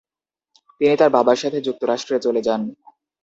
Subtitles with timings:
[0.81, 2.61] তিনি তার বাবার সাথে যুক্তরাষ্ট্রে চলে যান।